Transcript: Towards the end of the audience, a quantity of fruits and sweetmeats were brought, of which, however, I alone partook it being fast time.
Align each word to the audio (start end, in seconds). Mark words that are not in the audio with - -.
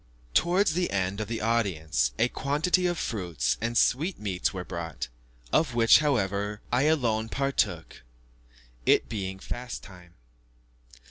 Towards 0.33 0.73
the 0.73 0.89
end 0.89 1.21
of 1.21 1.27
the 1.27 1.41
audience, 1.41 2.11
a 2.17 2.27
quantity 2.27 2.87
of 2.87 2.97
fruits 2.97 3.59
and 3.61 3.77
sweetmeats 3.77 4.51
were 4.51 4.65
brought, 4.65 5.09
of 5.53 5.75
which, 5.75 5.99
however, 5.99 6.59
I 6.71 6.85
alone 6.85 7.29
partook 7.29 8.01
it 8.87 9.07
being 9.07 9.37
fast 9.37 9.83
time. 9.83 10.15